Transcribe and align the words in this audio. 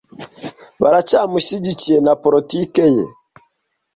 Baracyamushyigikiye 0.81 1.97
na 2.05 2.13
politiki 2.23 2.83
ye. 2.95 3.05